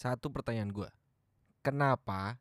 satu 0.00 0.32
pertanyaan 0.32 0.72
gue. 0.72 0.88
Kenapa 1.60 2.40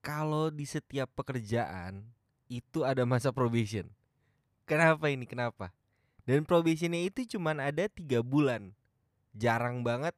kalau 0.00 0.48
di 0.48 0.64
setiap 0.64 1.12
pekerjaan 1.12 2.08
itu 2.48 2.88
ada 2.88 3.04
masa 3.04 3.28
probation? 3.36 3.84
Kenapa 4.64 5.12
ini? 5.12 5.28
Kenapa? 5.28 5.76
Dan 6.24 6.48
probationnya 6.48 7.04
itu 7.04 7.36
cuman 7.36 7.60
ada 7.60 7.84
tiga 7.92 8.24
bulan, 8.24 8.72
jarang 9.36 9.84
banget. 9.84 10.16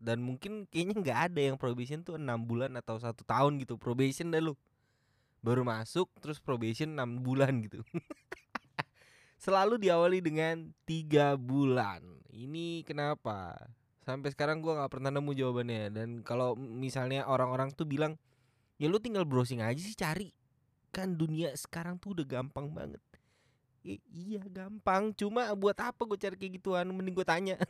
Dan 0.00 0.24
mungkin 0.24 0.64
kayaknya 0.68 0.96
nggak 1.00 1.20
ada 1.32 1.40
yang 1.52 1.56
probation 1.60 2.00
tuh 2.00 2.16
enam 2.16 2.40
bulan 2.40 2.72
atau 2.76 2.96
satu 2.96 3.24
tahun 3.24 3.60
gitu 3.60 3.76
probation 3.76 4.32
dah 4.32 4.40
lu. 4.40 4.56
Baru 5.44 5.60
masuk 5.60 6.08
terus 6.24 6.40
probation 6.40 6.96
enam 6.96 7.20
bulan 7.20 7.52
gitu. 7.64 7.84
Selalu 9.44 9.76
diawali 9.80 10.24
dengan 10.24 10.72
tiga 10.88 11.36
bulan. 11.36 12.00
Ini 12.32 12.84
kenapa? 12.88 13.56
Sampai 14.06 14.30
sekarang 14.30 14.62
gua 14.62 14.78
nggak 14.78 14.92
pernah 14.94 15.10
nemu 15.10 15.34
jawabannya. 15.34 15.90
Dan 15.90 16.08
kalau 16.22 16.54
misalnya 16.54 17.26
orang-orang 17.26 17.74
tuh 17.74 17.90
bilang, 17.90 18.14
ya 18.78 18.86
lu 18.86 19.02
tinggal 19.02 19.26
browsing 19.26 19.58
aja 19.58 19.82
sih 19.82 19.98
cari. 19.98 20.30
Kan 20.94 21.18
dunia 21.18 21.50
sekarang 21.58 21.98
tuh 21.98 22.14
udah 22.14 22.26
gampang 22.26 22.70
banget. 22.70 23.02
I- 23.82 24.02
iya 24.10 24.42
gampang, 24.46 25.10
cuma 25.14 25.50
buat 25.58 25.74
apa 25.82 26.06
gue 26.06 26.18
cari 26.18 26.36
kayak 26.38 26.62
gituan? 26.62 26.86
Mending 26.90 27.18
gue 27.18 27.26
tanya. 27.26 27.58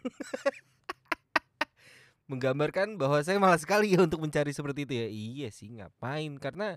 Menggambarkan 2.31 3.01
bahwa 3.01 3.17
saya 3.25 3.41
malas 3.41 3.65
sekali 3.65 3.97
ya 3.97 4.05
untuk 4.05 4.21
mencari 4.21 4.53
seperti 4.53 4.85
itu 4.85 4.93
ya. 4.93 5.09
Iya 5.09 5.49
sih, 5.55 5.73
ngapain? 5.73 6.37
Karena 6.37 6.77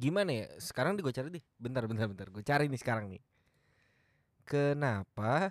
gimana 0.00 0.32
ya? 0.32 0.46
Sekarang 0.62 0.96
gue 0.96 1.12
cari 1.12 1.28
deh. 1.28 1.44
Bentar, 1.60 1.84
bentar, 1.84 2.08
bentar. 2.08 2.28
Gue 2.32 2.40
cari 2.40 2.72
nih 2.72 2.80
sekarang 2.80 3.12
nih. 3.12 3.20
Kenapa? 4.46 5.50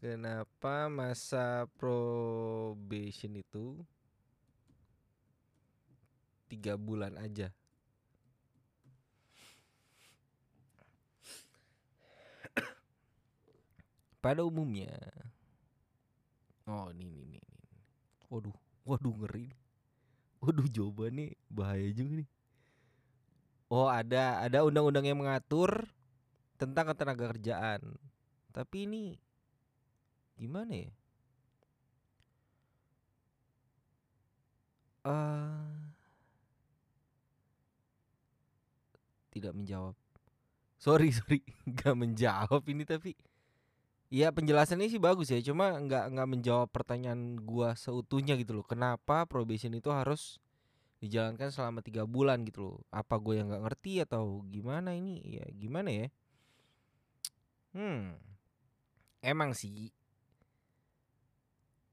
Kenapa 0.00 0.88
masa 0.88 1.68
probation 1.76 3.36
itu 3.36 3.84
tiga 6.48 6.80
bulan 6.80 7.20
aja? 7.20 7.52
Pada 14.24 14.40
umumnya 14.40 14.88
Oh 16.64 16.88
ini 16.96 17.04
ini 17.04 17.36
ini. 17.36 17.40
Waduh 18.32 18.56
Waduh 18.88 19.12
ngeri 19.20 19.52
nih. 19.52 19.60
Waduh 20.40 20.64
jawabannya 20.72 21.36
bahaya 21.52 21.92
juga 21.92 22.24
nih 22.24 22.28
Oh 23.68 23.92
ada 23.92 24.48
ada 24.48 24.64
undang-undang 24.64 25.04
yang 25.04 25.20
mengatur 25.20 25.92
tentang 26.56 26.88
ketenaga 26.88 27.36
kerjaan 27.36 28.00
Tapi 28.48 28.88
ini 28.88 29.20
gimana 30.40 30.74
ya? 30.88 30.90
eh 35.04 35.90
tidak 39.30 39.52
menjawab. 39.54 39.94
Sorry 40.80 41.10
sorry, 41.18 41.40
nggak 41.68 41.96
menjawab 41.96 42.62
ini 42.68 42.84
tapi 42.88 43.14
ya 44.10 44.28
penjelasannya 44.34 44.88
sih 44.90 45.02
bagus 45.02 45.30
ya, 45.34 45.40
cuma 45.42 45.76
nggak 45.78 46.04
nggak 46.14 46.28
menjawab 46.30 46.68
pertanyaan 46.70 47.38
gua 47.42 47.74
seutuhnya 47.78 48.34
gitu 48.40 48.52
loh. 48.58 48.66
Kenapa 48.66 49.26
probation 49.28 49.72
itu 49.76 49.90
harus 49.92 50.38
dijalankan 51.02 51.50
selama 51.54 51.80
tiga 51.84 52.04
bulan 52.08 52.44
gitu 52.48 52.60
loh? 52.64 52.76
Apa 52.92 53.16
gue 53.20 53.40
yang 53.40 53.48
nggak 53.52 53.64
ngerti 53.68 53.92
atau 54.06 54.44
gimana 54.48 54.96
ini? 54.96 55.20
Ya 55.40 55.46
gimana 55.54 55.90
ya? 55.92 56.08
Hmm, 57.74 58.18
emang 59.22 59.52
sih 59.56 59.92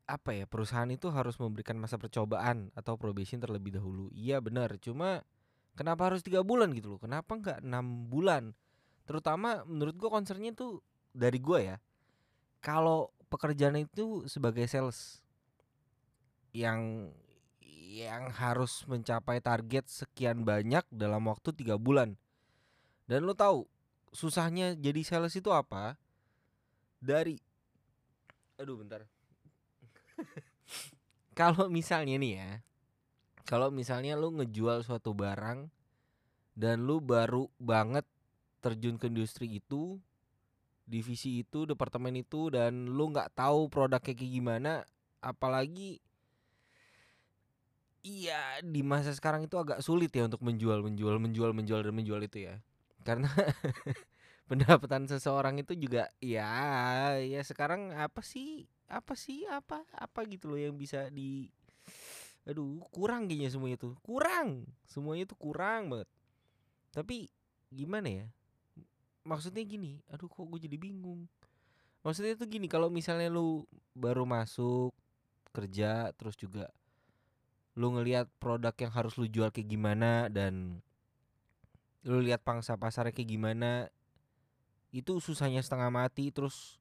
apa 0.07 0.31
ya 0.31 0.47
perusahaan 0.47 0.87
itu 0.87 1.11
harus 1.11 1.35
memberikan 1.35 1.75
masa 1.75 1.99
percobaan 1.99 2.71
atau 2.79 2.95
probation 2.95 3.43
terlebih 3.43 3.75
dahulu. 3.75 4.07
Iya 4.15 4.39
benar, 4.39 4.79
cuma 4.79 5.27
kenapa 5.75 6.07
harus 6.07 6.23
tiga 6.23 6.41
bulan 6.47 6.71
gitu 6.71 6.95
loh? 6.95 6.99
Kenapa 7.03 7.35
nggak 7.35 7.59
enam 7.59 8.07
bulan? 8.07 8.55
Terutama 9.03 9.67
menurut 9.67 9.99
gua 9.99 10.09
concernnya 10.15 10.55
tuh 10.55 10.79
dari 11.11 11.43
gua 11.43 11.59
ya. 11.59 11.77
Kalau 12.63 13.11
pekerjaan 13.27 13.75
itu 13.75 14.23
sebagai 14.31 14.63
sales 14.71 15.19
yang 16.55 17.11
yang 17.87 18.31
harus 18.31 18.87
mencapai 18.87 19.43
target 19.43 19.91
sekian 19.91 20.47
banyak 20.47 20.87
dalam 20.87 21.27
waktu 21.27 21.51
tiga 21.51 21.75
bulan. 21.75 22.15
Dan 23.07 23.27
lo 23.27 23.35
tahu 23.35 23.67
susahnya 24.15 24.75
jadi 24.75 25.03
sales 25.03 25.35
itu 25.35 25.51
apa? 25.51 25.99
Dari 27.03 27.39
aduh 28.55 28.79
bentar. 28.79 29.03
Kalau 31.39 31.69
misalnya 31.69 32.17
nih 32.17 32.33
ya, 32.41 32.51
kalau 33.47 33.71
misalnya 33.71 34.19
lu 34.19 34.35
ngejual 34.35 34.83
suatu 34.83 35.15
barang 35.15 35.71
dan 36.51 36.83
lu 36.83 36.99
baru 36.99 37.47
banget 37.55 38.03
terjun 38.59 38.99
ke 38.99 39.07
industri 39.07 39.63
itu, 39.63 39.95
divisi 40.83 41.47
itu, 41.47 41.63
departemen 41.63 42.11
itu 42.19 42.51
dan 42.51 42.91
lu 42.91 43.07
nggak 43.15 43.31
tahu 43.39 43.71
produknya 43.71 44.03
kayak 44.03 44.19
gimana, 44.19 44.73
apalagi 45.23 46.03
iya 48.03 48.59
di 48.59 48.83
masa 48.83 49.15
sekarang 49.15 49.47
itu 49.47 49.55
agak 49.55 49.79
sulit 49.79 50.11
ya 50.11 50.27
untuk 50.27 50.43
menjual, 50.43 50.83
menjual, 50.83 51.15
menjual, 51.15 51.51
menjual 51.55 51.81
dan 51.87 51.93
menjual 51.95 52.19
itu 52.27 52.51
ya. 52.51 52.59
Karena 53.07 53.31
pendapatan 54.51 55.07
seseorang 55.07 55.59
itu 55.63 55.71
juga 55.79 56.11
ya 56.19 56.51
ya 57.19 57.41
sekarang 57.47 57.95
apa 57.95 58.19
sih 58.23 58.67
apa 58.87 59.13
sih 59.19 59.43
apa 59.47 59.83
apa 59.91 60.19
gitu 60.31 60.55
loh 60.55 60.59
yang 60.59 60.75
bisa 60.79 61.11
di 61.11 61.51
aduh 62.47 62.79
kurang 62.95 63.27
kayaknya 63.27 63.51
semuanya 63.51 63.75
tuh 63.75 63.93
kurang 63.99 64.63
semuanya 64.87 65.27
tuh 65.27 65.35
kurang 65.35 65.91
banget. 65.91 66.09
Tapi 66.95 67.27
gimana 67.67 68.07
ya 68.07 68.25
maksudnya 69.27 69.67
gini 69.67 69.99
aduh 70.07 70.31
kok 70.31 70.47
gue 70.47 70.59
jadi 70.63 70.79
bingung. 70.79 71.27
Maksudnya 72.07 72.39
tuh 72.39 72.47
gini 72.47 72.71
kalau 72.71 72.87
misalnya 72.87 73.27
lu 73.27 73.67
baru 73.91 74.23
masuk 74.23 74.95
kerja 75.51 76.15
terus 76.15 76.39
juga 76.39 76.71
lu 77.77 77.93
ngelihat 77.93 78.31
produk 78.41 78.73
yang 78.73 78.93
harus 78.95 79.19
lu 79.19 79.27
jual 79.29 79.51
kayak 79.51 79.69
gimana 79.69 80.31
dan 80.31 80.81
lu 82.07 82.23
lihat 82.23 82.41
pangsa 82.41 82.79
pasarnya 82.79 83.11
kayak 83.11 83.29
gimana 83.35 83.91
itu 84.95 85.19
susahnya 85.19 85.59
setengah 85.59 85.91
mati 85.91 86.31
terus 86.31 86.79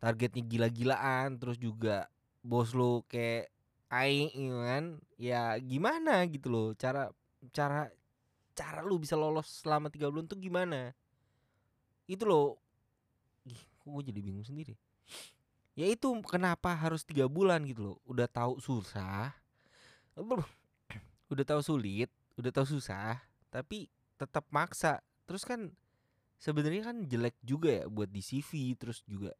targetnya 0.00 0.42
gila-gilaan 0.42 1.36
terus 1.36 1.60
juga 1.60 2.08
bos 2.40 2.72
lu 2.72 3.04
kayak 3.06 3.52
aing 3.92 4.32
gitu 4.32 4.60
kan? 4.64 4.84
Ya 5.20 5.54
gimana 5.60 6.24
gitu 6.26 6.48
loh 6.48 6.68
cara 6.74 7.12
cara 7.52 7.92
cara 8.56 8.80
lu 8.80 8.96
bisa 8.96 9.14
lolos 9.14 9.60
selama 9.60 9.92
tiga 9.92 10.08
bulan 10.08 10.26
tuh 10.26 10.40
gimana? 10.40 10.96
Itu 12.08 12.24
loh. 12.26 12.58
Ih, 13.46 13.60
kok 13.80 13.88
gue 13.88 14.02
jadi 14.08 14.20
bingung 14.24 14.44
sendiri? 14.44 14.74
Ya 15.78 15.86
itu 15.86 16.08
kenapa 16.26 16.74
harus 16.74 17.04
tiga 17.06 17.28
bulan 17.30 17.62
gitu 17.68 17.94
loh? 17.94 17.98
Udah 18.08 18.26
tahu 18.26 18.58
susah 18.58 19.32
udah 21.32 21.44
tahu 21.46 21.60
sulit 21.62 22.10
udah 22.36 22.50
tahu 22.52 22.66
susah 22.66 23.20
tapi 23.52 23.88
tetap 24.16 24.44
maksa. 24.48 25.00
Terus 25.24 25.46
kan 25.46 25.72
sebenarnya 26.40 26.90
kan 26.90 27.04
jelek 27.04 27.36
juga 27.44 27.84
ya 27.84 27.84
buat 27.86 28.08
di 28.08 28.24
CV 28.24 28.74
terus 28.80 29.04
juga 29.04 29.36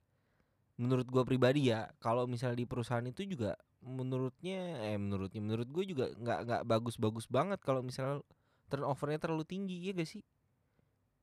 menurut 0.80 1.04
gua 1.12 1.28
pribadi 1.28 1.68
ya 1.68 1.92
kalau 2.00 2.24
misalnya 2.24 2.64
di 2.64 2.66
perusahaan 2.66 3.04
itu 3.04 3.28
juga 3.28 3.52
menurutnya 3.84 4.80
eh 4.92 4.96
menurutnya 5.00 5.40
menurut 5.40 5.68
gue 5.72 5.84
juga 5.88 6.12
nggak 6.12 6.38
nggak 6.44 6.62
bagus-bagus 6.68 7.28
banget 7.28 7.60
kalau 7.64 7.80
misalnya 7.80 8.20
turnovernya 8.68 9.18
terlalu 9.20 9.44
tinggi 9.48 9.76
ya 9.82 9.92
gak 9.96 10.08
sih? 10.08 10.22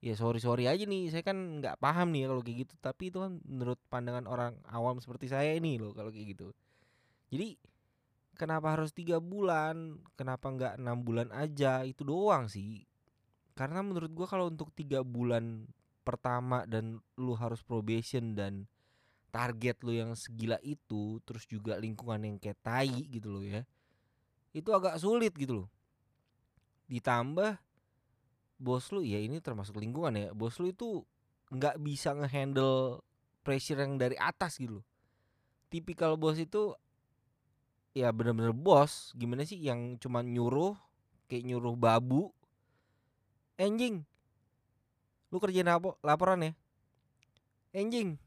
Ya 0.01 0.13
sorry 0.13 0.38
sorry 0.42 0.69
aja 0.69 0.86
nih 0.86 1.09
saya 1.09 1.25
kan 1.25 1.62
nggak 1.62 1.81
paham 1.81 2.13
nih 2.13 2.25
ya 2.25 2.27
kalau 2.33 2.42
kayak 2.45 2.57
gitu 2.65 2.74
tapi 2.81 3.09
itu 3.09 3.18
kan 3.18 3.42
menurut 3.45 3.80
pandangan 3.89 4.25
orang 4.30 4.54
awam 4.69 5.01
seperti 5.01 5.30
saya 5.30 5.57
ini 5.57 5.81
loh 5.81 5.94
kalau 5.94 6.13
kayak 6.13 6.38
gitu. 6.38 6.53
Jadi 7.33 7.57
kenapa 8.38 8.77
harus 8.77 8.94
tiga 8.94 9.18
bulan 9.18 9.98
kenapa 10.13 10.53
nggak 10.53 10.74
enam 10.77 11.01
bulan 11.01 11.30
aja 11.33 11.81
itu 11.81 12.06
doang 12.06 12.45
sih. 12.45 12.86
Karena 13.57 13.81
menurut 13.81 14.13
gua 14.13 14.30
kalau 14.30 14.53
untuk 14.53 14.69
tiga 14.77 15.01
bulan 15.01 15.65
pertama 16.06 16.65
dan 16.69 17.01
lu 17.18 17.33
harus 17.33 17.65
probation 17.65 18.38
dan 18.38 18.69
target 19.38 19.78
lu 19.86 19.94
yang 19.94 20.18
segila 20.18 20.57
itu 20.66 21.22
terus 21.22 21.45
juga 21.45 21.78
lingkungan 21.78 22.25
yang 22.25 22.36
kayak 22.42 22.57
tai 22.66 22.89
gitu 22.89 23.30
loh 23.30 23.45
ya 23.45 23.62
itu 24.57 24.74
agak 24.74 24.98
sulit 24.98 25.30
gitu 25.38 25.63
loh. 25.63 25.69
Ditambah 26.89 27.62
bos 28.57 28.89
lu 28.89 29.06
ya 29.06 29.22
ini 29.22 29.38
termasuk 29.38 29.78
lingkungan 29.78 30.18
ya 30.18 30.28
bos 30.34 30.57
lu 30.57 30.74
itu 30.74 31.06
nggak 31.54 31.78
bisa 31.78 32.18
ngehandle 32.18 33.06
pressure 33.45 33.78
yang 33.78 34.01
dari 34.01 34.18
atas 34.18 34.57
gitu 34.57 34.81
loh. 34.81 34.86
Tipikal 35.69 36.18
bos 36.18 36.42
itu 36.42 36.74
ya 37.94 38.10
bener-bener 38.10 38.57
bos 38.57 39.13
gimana 39.13 39.45
sih 39.45 39.62
yang 39.62 40.01
cuma 40.01 40.25
nyuruh 40.25 40.74
kayak 41.30 41.45
nyuruh 41.45 41.78
babu. 41.78 42.34
Anjing 43.62 44.01
lu 45.30 45.38
kerjain 45.38 45.69
apa 45.69 45.94
laporan 46.01 46.42
ya. 46.42 46.51
Anjing 47.78 48.18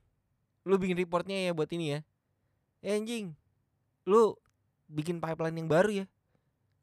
lu 0.69 0.77
bikin 0.77 0.97
reportnya 0.99 1.51
ya 1.51 1.53
buat 1.57 1.71
ini 1.73 1.97
ya 1.97 2.01
eh, 2.85 2.97
anjing 2.97 3.33
lu 4.09 4.37
bikin 4.91 5.23
pipeline 5.23 5.55
yang 5.55 5.71
baru 5.71 5.91
ya. 6.03 6.07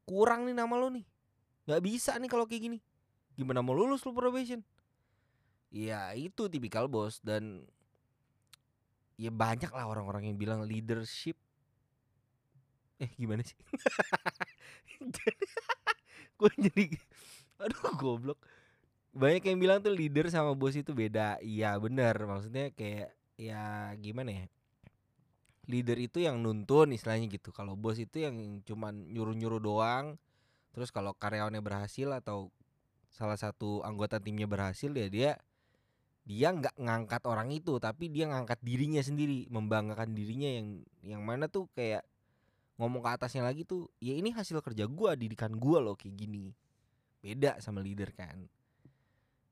Kurang 0.08 0.48
nih 0.48 0.56
nama 0.56 0.72
lo 0.80 0.88
nih. 0.88 1.04
Gak 1.68 1.84
bisa 1.84 2.16
nih 2.16 2.32
kalau 2.32 2.48
kayak 2.48 2.64
gini. 2.72 2.80
Gimana 3.36 3.60
mau 3.60 3.76
lulus 3.76 4.02
lu 4.08 4.16
probation? 4.16 4.64
Ya 5.68 6.16
itu 6.16 6.48
tipikal 6.48 6.88
bos 6.88 7.20
dan 7.20 7.68
ya 9.20 9.28
banyak 9.34 9.68
lah 9.74 9.90
orang-orang 9.90 10.32
yang 10.32 10.38
bilang 10.40 10.64
leadership 10.64 11.36
eh 13.02 13.10
gimana 13.18 13.42
sih 13.46 13.58
gue 16.38 16.52
jadi 16.70 16.86
aduh 17.62 17.94
goblok 17.98 18.38
banyak 19.14 19.42
yang 19.54 19.58
bilang 19.58 19.82
tuh 19.82 19.94
leader 19.94 20.30
sama 20.30 20.54
bos 20.54 20.78
itu 20.78 20.94
beda 20.94 21.42
iya 21.42 21.74
bener 21.82 22.14
maksudnya 22.30 22.70
kayak 22.78 23.17
ya 23.38 23.94
gimana 24.02 24.34
ya 24.34 24.46
leader 25.68 26.00
itu 26.00 26.24
yang 26.24 26.40
nuntun 26.40 26.96
istilahnya 26.96 27.28
gitu. 27.28 27.52
Kalau 27.52 27.76
bos 27.76 28.00
itu 28.00 28.24
yang 28.24 28.64
cuman 28.64 29.12
nyuruh-nyuruh 29.12 29.62
doang 29.62 30.16
terus 30.72 30.90
kalau 30.94 31.12
karyawannya 31.18 31.60
berhasil 31.60 32.08
atau 32.14 32.54
salah 33.12 33.36
satu 33.36 33.82
anggota 33.84 34.22
timnya 34.22 34.46
berhasil 34.46 34.94
ya 34.94 35.08
dia 35.10 35.32
dia 36.28 36.52
nggak 36.52 36.76
ngangkat 36.76 37.24
orang 37.26 37.50
itu 37.56 37.80
tapi 37.80 38.12
dia 38.12 38.28
ngangkat 38.30 38.60
dirinya 38.62 39.00
sendiri 39.00 39.48
membanggakan 39.48 40.12
dirinya 40.12 40.50
yang 40.60 40.68
yang 41.02 41.22
mana 41.24 41.48
tuh 41.48 41.72
kayak 41.74 42.04
ngomong 42.78 43.02
ke 43.02 43.10
atasnya 43.10 43.42
lagi 43.42 43.66
tuh 43.66 43.90
ya 43.98 44.14
ini 44.14 44.30
hasil 44.36 44.62
kerja 44.62 44.86
gua 44.86 45.18
didikan 45.18 45.56
gua 45.56 45.84
loh 45.84 45.96
kayak 46.00 46.16
gini. 46.16 46.54
Beda 47.18 47.58
sama 47.58 47.82
leader 47.82 48.14
kan 48.14 48.46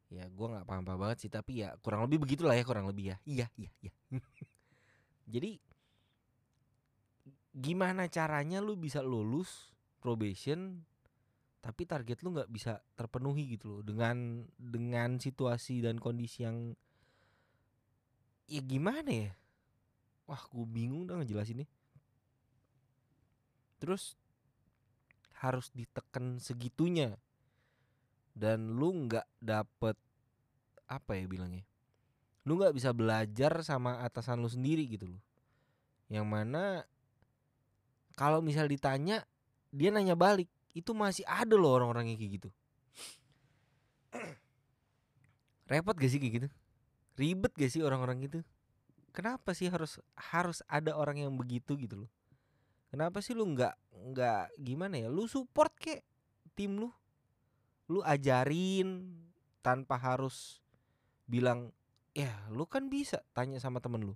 ya 0.10 0.30
gua 0.30 0.58
nggak 0.58 0.66
paham 0.70 0.84
paham 0.86 1.00
banget 1.02 1.18
sih 1.26 1.32
tapi 1.34 1.66
ya 1.66 1.74
kurang 1.82 2.06
lebih 2.06 2.24
begitulah 2.24 2.54
ya 2.54 2.64
kurang 2.64 2.86
lebih 2.90 3.14
ya. 3.14 3.18
Iya 3.26 3.48
iya 3.58 3.72
iya. 3.82 3.94
Jadi 5.34 5.58
gimana 7.56 8.12
caranya 8.12 8.60
lu 8.60 8.76
bisa 8.76 9.00
lulus 9.00 9.72
probation 10.04 10.84
tapi 11.64 11.88
target 11.90 12.22
lu 12.22 12.36
nggak 12.36 12.52
bisa 12.52 12.78
terpenuhi 12.94 13.58
gitu 13.58 13.80
loh 13.80 13.82
dengan 13.82 14.46
dengan 14.54 15.18
situasi 15.18 15.82
dan 15.82 15.98
kondisi 15.98 16.46
yang 16.46 16.78
ya 18.46 18.62
gimana 18.62 19.10
ya? 19.10 19.32
Wah 20.30 20.42
gue 20.46 20.66
bingung 20.70 21.10
dah 21.10 21.18
ngejelasinnya. 21.18 21.66
Terus 23.82 24.14
harus 25.42 25.74
ditekan 25.74 26.38
segitunya 26.38 27.18
dan 28.36 28.76
lu 28.76 29.08
nggak 29.08 29.26
dapet 29.40 29.96
apa 30.86 31.12
ya 31.18 31.26
bilangnya? 31.26 31.64
Lu 32.46 32.60
nggak 32.60 32.76
bisa 32.76 32.92
belajar 32.92 33.64
sama 33.66 34.04
atasan 34.06 34.44
lu 34.44 34.52
sendiri 34.52 34.86
gitu 34.86 35.10
loh. 35.10 35.22
Yang 36.12 36.28
mana 36.28 36.64
kalau 38.14 38.44
misal 38.44 38.70
ditanya 38.70 39.26
dia 39.74 39.90
nanya 39.90 40.14
balik. 40.14 40.52
Itu 40.76 40.92
masih 40.92 41.24
ada 41.24 41.56
loh 41.56 41.72
orang-orang 41.72 42.12
yang 42.12 42.20
kayak 42.20 42.34
gitu. 42.44 42.50
Repot 45.72 45.96
gak 45.96 46.12
sih 46.12 46.20
kayak 46.20 46.34
gitu? 46.44 46.48
Ribet 47.16 47.56
gak 47.56 47.72
sih 47.72 47.80
orang-orang 47.80 48.28
gitu 48.28 48.44
kenapa 49.16 49.56
sih 49.56 49.72
harus 49.72 50.04
harus 50.20 50.60
ada 50.68 50.92
orang 51.00 51.24
yang 51.24 51.32
begitu 51.40 51.80
gitu 51.80 52.04
loh? 52.04 52.12
Kenapa 52.92 53.24
sih 53.24 53.32
lu 53.32 53.48
nggak 53.48 53.72
nggak 54.12 54.60
gimana 54.60 55.00
ya? 55.00 55.08
Lu 55.08 55.24
support 55.32 55.72
kek 55.80 56.04
tim 56.60 56.76
lu 56.76 56.92
lu 57.86 58.02
ajarin 58.02 59.14
tanpa 59.62 59.98
harus 59.98 60.62
bilang 61.30 61.74
ya 62.14 62.32
lu 62.54 62.66
kan 62.66 62.90
bisa 62.90 63.22
tanya 63.34 63.62
sama 63.62 63.82
temen 63.82 64.14
lu. 64.14 64.16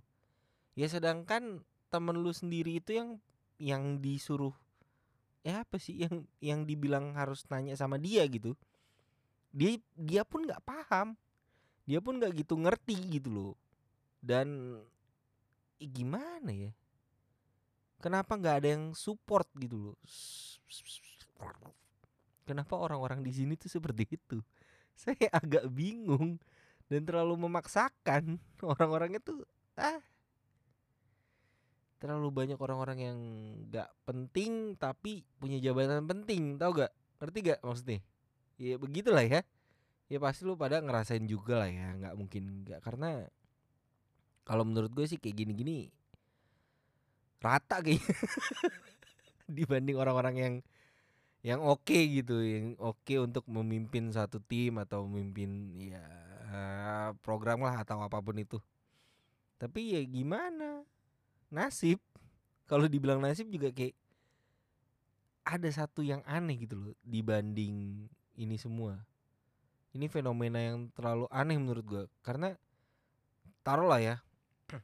Ya 0.78 0.86
sedangkan 0.86 1.62
temen 1.90 2.16
lu 2.22 2.30
sendiri 2.30 2.78
itu 2.78 2.94
yang 2.94 3.18
yang 3.60 3.98
disuruh 4.00 4.54
ya 5.44 5.64
apa 5.64 5.76
sih 5.80 6.00
yang 6.00 6.24
yang 6.38 6.60
dibilang 6.64 7.14
harus 7.14 7.46
nanya 7.50 7.74
sama 7.78 7.98
dia? 7.98 8.26
gitu. 8.26 8.54
Dia 9.50 9.78
dia 9.94 10.22
pun 10.22 10.46
nggak 10.46 10.62
paham. 10.62 11.18
Dia 11.86 11.98
pun 11.98 12.18
nggak 12.18 12.46
gitu 12.46 12.54
ngerti 12.58 13.20
gitu 13.20 13.28
loh. 13.30 13.54
Dan 14.22 14.78
eh, 15.82 15.90
gimana 15.90 16.50
ya? 16.50 16.72
Kenapa 18.00 18.38
nggak 18.38 18.56
ada 18.64 18.68
yang 18.72 18.96
support 18.96 19.50
gitu 19.58 19.76
loh 19.76 19.96
kenapa 22.50 22.74
orang-orang 22.74 23.22
di 23.22 23.30
sini 23.30 23.54
tuh 23.54 23.70
seperti 23.70 24.18
itu? 24.18 24.42
Saya 25.00 25.30
agak 25.30 25.70
bingung 25.70 26.42
dan 26.90 27.06
terlalu 27.06 27.46
memaksakan 27.46 28.42
orang-orangnya 28.74 29.22
tuh 29.22 29.46
ah. 29.78 30.02
Terlalu 32.00 32.32
banyak 32.32 32.58
orang-orang 32.58 32.98
yang 32.98 33.18
gak 33.68 33.92
penting 34.08 34.74
tapi 34.74 35.22
punya 35.36 35.60
jabatan 35.60 36.08
penting 36.08 36.56
tau 36.58 36.74
gak 36.74 36.90
ngerti 37.22 37.38
gak 37.54 37.60
maksudnya? 37.62 38.00
Ya 38.58 38.74
begitulah 38.80 39.22
ya. 39.22 39.46
Ya 40.10 40.18
pasti 40.18 40.42
lu 40.42 40.58
pada 40.58 40.82
ngerasain 40.82 41.22
juga 41.30 41.62
lah 41.62 41.70
ya 41.70 41.94
nggak 41.94 42.14
mungkin 42.18 42.66
nggak. 42.66 42.82
Karena 42.82 43.30
kalau 44.42 44.66
menurut 44.66 44.90
gue 44.90 45.06
sih 45.06 45.22
kayak 45.22 45.46
gini-gini 45.46 45.86
rata 47.40 47.80
kayaknya 47.80 48.04
dibanding 49.56 49.96
orang-orang 49.96 50.34
yang 50.36 50.54
yang 51.40 51.64
oke 51.64 51.88
okay 51.88 52.20
gitu 52.20 52.44
yang 52.44 52.76
oke 52.76 53.00
okay 53.00 53.16
untuk 53.16 53.48
memimpin 53.48 54.12
satu 54.12 54.36
tim 54.44 54.76
atau 54.76 55.08
memimpin 55.08 55.72
ya 55.76 56.04
program 57.22 57.62
lah 57.62 57.80
atau 57.82 58.02
apa 58.02 58.18
pun 58.20 58.36
itu. 58.36 58.58
Tapi 59.56 59.96
ya 59.96 60.02
gimana? 60.04 60.84
Nasib. 61.48 62.00
Kalau 62.70 62.86
dibilang 62.86 63.18
nasib 63.18 63.50
juga 63.50 63.74
kayak 63.74 63.96
ada 65.42 65.66
satu 65.72 66.04
yang 66.04 66.22
aneh 66.28 66.62
gitu 66.62 66.76
loh 66.78 66.94
dibanding 67.02 68.06
ini 68.38 68.56
semua. 68.60 69.00
Ini 69.90 70.06
fenomena 70.06 70.62
yang 70.62 70.86
terlalu 70.94 71.26
aneh 71.34 71.58
menurut 71.58 71.82
gue 71.82 72.04
karena 72.22 72.54
taruhlah 73.66 73.98
ya 73.98 74.16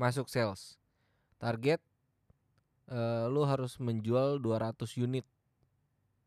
masuk 0.00 0.30
sales. 0.30 0.78
Target 1.42 1.82
uh, 2.86 3.26
lu 3.26 3.42
harus 3.42 3.74
menjual 3.82 4.38
200 4.38 4.78
unit 5.02 5.26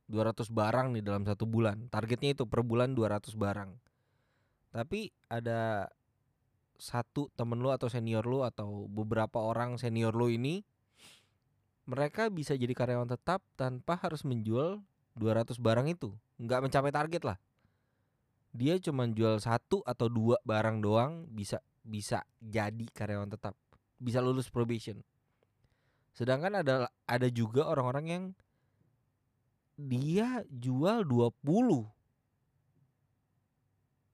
200 0.08 0.50
barang 0.54 0.94
nih 0.94 1.04
dalam 1.04 1.26
satu 1.26 1.50
bulan. 1.50 1.90
Targetnya 1.90 2.38
itu 2.38 2.46
per 2.46 2.62
bulan 2.62 2.94
200 2.94 3.34
barang. 3.34 3.72
Tapi 4.76 5.10
ada 5.32 5.90
satu 6.76 7.32
temen 7.34 7.56
lu 7.64 7.72
atau 7.72 7.88
senior 7.88 8.28
lu 8.28 8.44
atau 8.44 8.92
beberapa 8.92 9.40
orang 9.40 9.80
senior 9.80 10.12
lu 10.12 10.28
ini 10.28 10.68
mereka 11.88 12.28
bisa 12.28 12.58
jadi 12.58 12.74
karyawan 12.74 13.08
tetap 13.08 13.46
tanpa 13.56 13.96
harus 13.96 14.26
menjual 14.26 14.82
200 15.16 15.56
barang 15.62 15.88
itu. 15.90 16.12
Nggak 16.42 16.62
mencapai 16.68 16.92
target 16.92 17.24
lah. 17.24 17.38
Dia 18.56 18.80
cuma 18.80 19.08
jual 19.08 19.40
satu 19.40 19.84
atau 19.84 20.08
dua 20.08 20.40
barang 20.44 20.80
doang 20.80 21.28
bisa 21.28 21.60
bisa 21.86 22.24
jadi 22.42 22.86
karyawan 22.92 23.32
tetap. 23.32 23.54
Bisa 24.02 24.20
lulus 24.20 24.52
probation. 24.52 25.00
Sedangkan 26.16 26.64
ada 26.64 26.90
ada 27.06 27.28
juga 27.30 27.68
orang-orang 27.68 28.06
yang 28.08 28.24
dia 29.76 30.42
jual 30.48 31.04
20 31.04 31.86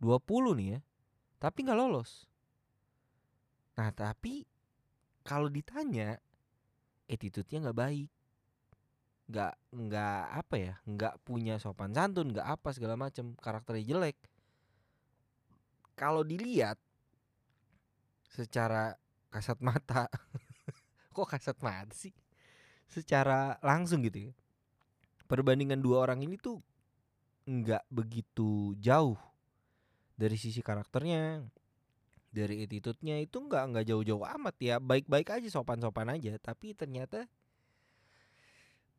20 0.02 0.58
nih 0.58 0.68
ya 0.76 0.80
tapi 1.42 1.58
nggak 1.66 1.78
lolos 1.78 2.32
Nah 3.82 3.90
tapi 3.96 4.46
kalau 5.26 5.48
ditanya 5.48 6.18
attitude-nya 7.10 7.70
nggak 7.70 7.80
baik, 7.82 8.10
nggak 9.26 9.54
nggak 9.74 10.22
apa 10.38 10.56
ya, 10.58 10.74
nggak 10.86 11.16
punya 11.26 11.58
sopan 11.58 11.90
santun, 11.90 12.30
nggak 12.30 12.46
apa 12.46 12.70
segala 12.78 12.94
macam, 12.94 13.34
karakternya 13.42 13.86
jelek. 13.96 14.18
Kalau 15.98 16.26
dilihat 16.26 16.78
secara 18.30 18.98
kasat 19.34 19.58
mata, 19.66 20.06
kok 21.16 21.26
kasat 21.26 21.58
mata 21.62 21.94
sih? 21.94 22.14
Secara 22.86 23.58
langsung 23.66 24.04
gitu 24.04 24.32
ya. 24.32 24.34
Perbandingan 25.32 25.80
dua 25.80 26.04
orang 26.04 26.28
ini 26.28 26.36
tuh 26.36 26.60
nggak 27.48 27.88
begitu 27.88 28.76
jauh 28.84 29.16
dari 30.20 30.36
sisi 30.36 30.60
karakternya, 30.60 31.48
dari 32.36 32.68
attitude-nya 32.68 33.16
itu 33.24 33.40
nggak 33.40 33.64
nggak 33.72 33.86
jauh-jauh 33.88 34.28
amat 34.28 34.56
ya. 34.60 34.76
Baik-baik 34.84 35.32
aja 35.32 35.48
sopan-sopan 35.48 36.12
aja. 36.12 36.36
Tapi 36.36 36.76
ternyata 36.76 37.32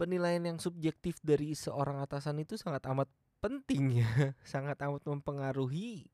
penilaian 0.01 0.41
yang 0.41 0.57
subjektif 0.57 1.21
dari 1.21 1.53
seorang 1.53 2.01
atasan 2.01 2.41
itu 2.41 2.57
sangat 2.57 2.81
amat 2.89 3.13
penting 3.45 4.01
ya. 4.01 4.09
Sangat 4.49 4.81
amat 4.89 5.05
mempengaruhi 5.05 6.09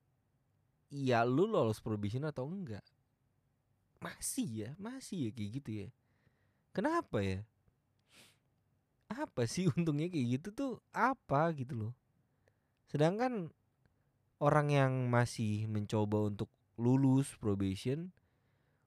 ya 0.91 1.23
lu 1.23 1.47
lolos 1.47 1.79
probation 1.79 2.27
atau 2.27 2.49
enggak. 2.49 2.83
Masih 4.03 4.67
ya 4.67 4.71
masih 4.83 5.29
ya 5.29 5.31
kayak 5.31 5.51
gitu 5.63 5.71
ya. 5.87 5.89
Kenapa 6.75 7.23
ya 7.23 7.47
apa 9.09 9.49
sih 9.49 9.69
untungnya 9.77 10.13
kayak 10.13 10.41
gitu 10.41 10.49
tuh 10.53 10.73
apa 10.93 11.53
gitu 11.57 11.75
loh 11.77 11.93
sedangkan 12.89 13.53
orang 14.39 14.69
yang 14.71 14.93
masih 15.11 15.67
mencoba 15.69 16.29
untuk 16.29 16.49
lulus 16.79 17.35
probation 17.37 18.13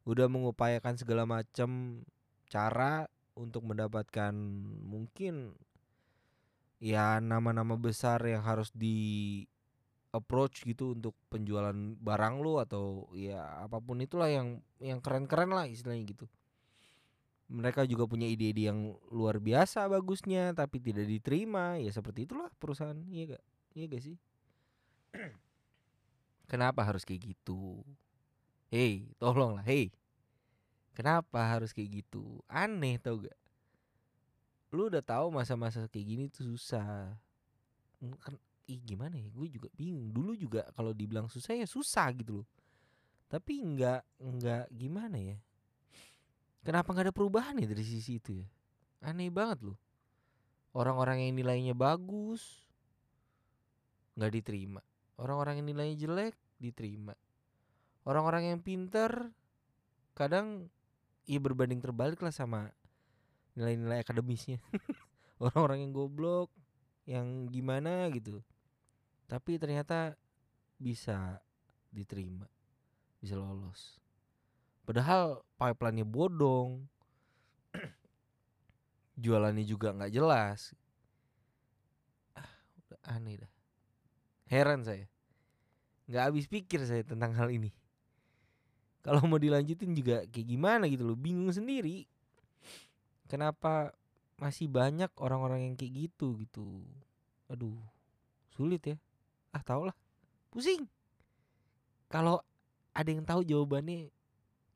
udah 0.08 0.26
mengupayakan 0.26 0.98
segala 0.98 1.30
macam 1.30 2.02
cara 2.50 3.06
untuk 3.38 3.64
mendapatkan 3.68 4.34
mungkin 4.82 5.54
ya 6.82 7.22
nama-nama 7.22 7.78
besar 7.78 8.26
yang 8.26 8.42
harus 8.42 8.74
di 8.74 9.46
approach 10.12 10.68
gitu 10.68 10.98
untuk 10.98 11.16
penjualan 11.32 11.76
barang 12.02 12.36
lu 12.44 12.60
atau 12.60 13.08
ya 13.16 13.64
apa 13.64 13.80
pun 13.80 14.04
itulah 14.04 14.28
yang 14.28 14.60
yang 14.84 15.00
keren-keren 15.00 15.56
lah 15.56 15.70
istilahnya 15.70 16.04
gitu. 16.04 16.26
Mereka 17.52 17.84
juga 17.84 18.08
punya 18.08 18.24
ide-ide 18.24 18.72
yang 18.72 18.96
luar 19.12 19.44
biasa 19.44 19.92
bagusnya 19.92 20.56
tapi 20.56 20.80
tidak 20.80 21.04
diterima. 21.04 21.76
Ya 21.76 21.92
seperti 21.92 22.24
itulah 22.24 22.48
perusahaan 22.56 22.96
iya 23.12 23.36
gak 23.36 23.44
iya 23.76 23.86
gak 23.92 24.04
sih? 24.08 24.18
Kenapa 26.52 26.88
harus 26.88 27.04
kayak 27.04 27.36
gitu? 27.36 27.84
Hei 28.72 29.12
tolong 29.20 29.60
lah 29.60 29.66
hei. 29.68 29.92
Kenapa 30.96 31.44
harus 31.44 31.76
kayak 31.76 32.04
gitu? 32.04 32.40
Aneh 32.48 32.96
tau 33.04 33.20
gak 33.20 33.36
lu 34.72 34.88
udah 34.88 35.04
tahu 35.04 35.36
masa-masa 35.36 35.84
kayak 35.92 36.08
gini 36.08 36.24
tuh 36.32 36.56
susah. 36.56 37.20
Kan 38.24 38.40
ih 38.72 38.80
gimana 38.80 39.20
ya? 39.20 39.28
Gue 39.28 39.52
juga 39.52 39.68
bingung. 39.76 40.16
Dulu 40.16 40.32
juga 40.40 40.64
kalau 40.72 40.96
dibilang 40.96 41.28
susah 41.28 41.60
ya 41.60 41.68
susah 41.68 42.08
gitu 42.16 42.40
loh. 42.40 42.48
Tapi 43.28 43.60
nggak 43.60 44.24
nggak 44.24 44.66
gimana 44.72 45.20
ya 45.20 45.38
kenapa 46.66 46.94
nggak 46.94 47.12
ada 47.12 47.16
perubahan 47.16 47.58
ya 47.60 47.68
dari 47.70 47.86
sisi 47.86 48.18
itu 48.18 48.38
ya? 48.42 48.48
Aneh 49.06 49.30
banget 49.30 49.66
loh. 49.72 49.78
Orang-orang 50.72 51.28
yang 51.28 51.34
nilainya 51.36 51.76
bagus 51.76 52.66
nggak 54.16 54.32
diterima. 54.42 54.82
Orang-orang 55.20 55.62
yang 55.62 55.68
nilainya 55.74 55.98
jelek 56.08 56.36
diterima. 56.58 57.14
Orang-orang 58.08 58.56
yang 58.56 58.60
pinter 58.64 59.30
kadang 60.18 60.68
iya 61.30 61.38
berbanding 61.38 61.80
terbalik 61.80 62.18
lah 62.20 62.34
sama 62.34 62.72
nilai-nilai 63.54 64.02
akademisnya. 64.02 64.58
Orang-orang 65.44 65.86
yang 65.86 65.92
goblok 65.94 66.50
yang 67.06 67.46
gimana 67.50 68.10
gitu. 68.10 68.42
Tapi 69.30 69.62
ternyata 69.62 70.18
bisa 70.82 71.38
diterima 71.94 72.50
bisa 73.22 73.38
lolos 73.38 74.01
padahal 74.84 75.46
pipeline-nya 75.58 76.08
bodong. 76.08 76.86
Jualannya 79.22 79.66
juga 79.68 79.94
nggak 79.94 80.14
jelas. 80.14 80.74
Ah 82.34 82.50
udah 82.90 83.00
aneh 83.06 83.38
dah. 83.38 83.52
Heran 84.50 84.82
saya. 84.82 85.06
Nggak 86.10 86.24
habis 86.28 86.46
pikir 86.50 86.82
saya 86.84 87.06
tentang 87.06 87.38
hal 87.38 87.54
ini. 87.54 87.70
Kalau 89.02 89.26
mau 89.26 89.42
dilanjutin 89.42 89.98
juga 89.98 90.26
kayak 90.30 90.48
gimana 90.48 90.86
gitu 90.86 91.06
loh 91.06 91.18
bingung 91.18 91.50
sendiri. 91.50 92.06
Kenapa 93.26 93.94
masih 94.42 94.70
banyak 94.70 95.10
orang-orang 95.22 95.70
yang 95.70 95.76
kayak 95.78 96.10
gitu 96.10 96.38
gitu? 96.42 96.66
Aduh 97.50 97.78
sulit 98.54 98.82
ya. 98.86 98.98
Ah 99.54 99.62
tau 99.66 99.86
lah. 99.90 99.96
Pusing. 100.52 100.86
Kalau 102.12 102.44
ada 102.92 103.08
yang 103.08 103.24
tahu 103.24 103.42
jawabannya 103.48 104.12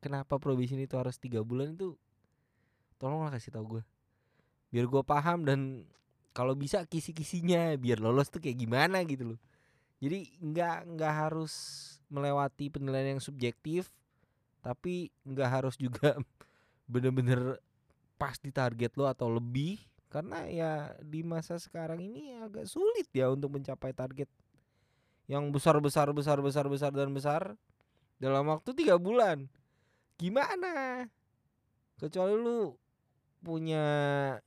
kenapa 0.06 0.38
probation 0.38 0.78
itu 0.78 0.94
harus 0.94 1.18
tiga 1.18 1.42
bulan 1.42 1.74
itu 1.74 1.98
tolonglah 3.02 3.34
kasih 3.34 3.50
tahu 3.50 3.82
gue 3.82 3.84
biar 4.70 4.86
gue 4.92 5.04
paham 5.08 5.48
dan 5.48 5.88
kalau 6.36 6.52
bisa 6.52 6.84
kisi-kisinya 6.84 7.80
biar 7.80 8.04
lolos 8.04 8.28
tuh 8.28 8.44
kayak 8.44 8.60
gimana 8.60 9.00
gitu 9.08 9.34
loh. 9.34 9.40
Jadi 10.04 10.36
nggak 10.44 11.00
nggak 11.00 11.14
harus 11.16 11.54
melewati 12.12 12.68
penilaian 12.68 13.16
yang 13.16 13.24
subjektif 13.24 13.88
tapi 14.60 15.16
nggak 15.24 15.50
harus 15.50 15.80
juga 15.80 16.20
bener-bener 16.92 17.64
pas 18.20 18.36
di 18.36 18.52
target 18.52 18.92
lo 19.00 19.08
atau 19.08 19.32
lebih. 19.32 19.80
Karena 20.12 20.44
ya 20.52 20.92
di 21.00 21.24
masa 21.24 21.56
sekarang 21.56 22.04
ini 22.04 22.36
agak 22.44 22.68
sulit 22.68 23.08
ya 23.16 23.32
untuk 23.32 23.56
mencapai 23.56 23.96
target 23.96 24.28
yang 25.32 25.48
besar 25.56 25.80
besar 25.80 26.12
besar 26.12 26.44
besar 26.44 26.68
besar 26.68 26.92
dan 26.92 27.16
besar 27.16 27.56
dalam 28.20 28.44
waktu 28.52 28.76
tiga 28.76 29.00
bulan 29.00 29.48
gimana? 30.16 31.06
Kecuali 32.00 32.36
lu 32.36 32.76
punya 33.44 33.86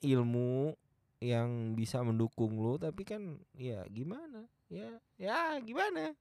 ilmu 0.03 0.75
yang 1.19 1.75
bisa 1.75 2.03
mendukung 2.05 2.59
lu 2.59 2.77
tapi 2.77 3.03
kan 3.05 3.41
ya 3.57 3.85
gimana? 3.89 4.47
Ya 4.69 5.01
ya 5.17 5.57
gimana 5.65 6.13